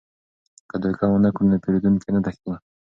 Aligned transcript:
که 0.69 0.75
دوکه 0.83 1.03
ونه 1.07 1.29
کړو 1.35 1.47
نو 1.51 1.57
پیرودونکي 1.63 2.09
نه 2.15 2.19
تښتي. 2.25 2.53